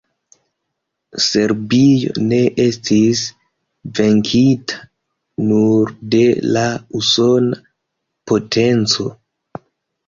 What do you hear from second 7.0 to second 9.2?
usona potenco.